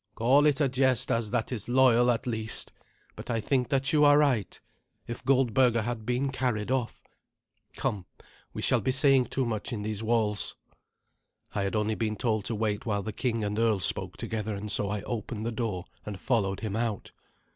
[0.15, 2.71] "Call it a jest, as that is loyal, at least.
[3.15, 4.59] But I think that you are right.
[5.05, 7.03] If Goldberga had been carried off
[7.75, 8.07] Come,
[8.51, 10.55] we shall be saying too much in these walls."
[11.53, 14.71] I had only been told to wait while the king and earl spoke together, and
[14.71, 17.11] so I opened the door and followed him out.